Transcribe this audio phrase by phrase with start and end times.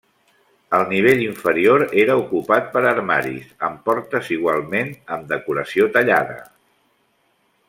[0.77, 6.43] El nivell inferior era ocupat per armaris, amb portes igualment amb decoració tallada.